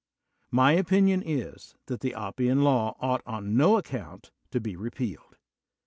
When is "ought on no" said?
2.99-3.77